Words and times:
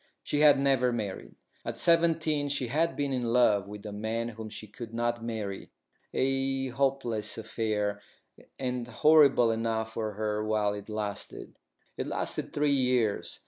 She 0.23 0.39
had 0.39 0.57
never 0.59 0.91
married. 0.91 1.35
At 1.63 1.77
seventeen 1.77 2.49
she 2.49 2.69
had 2.69 2.95
been 2.95 3.13
in 3.13 3.21
love 3.31 3.67
with 3.67 3.85
a 3.85 3.91
man 3.91 4.29
whom 4.29 4.49
she 4.49 4.65
could 4.67 4.95
not 4.95 5.23
marry, 5.23 5.69
a 6.11 6.69
hopeless 6.69 7.37
affair, 7.37 8.01
and 8.59 8.87
horrible 8.87 9.51
enough 9.51 9.93
for 9.93 10.13
her 10.13 10.43
while 10.43 10.73
it 10.73 10.89
lasted. 10.89 11.59
It 11.97 12.07
lasted 12.07 12.51
three 12.51 12.71
years. 12.71 13.39